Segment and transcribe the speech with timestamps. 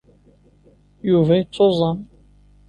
[1.09, 1.99] Yuba yettuẓam.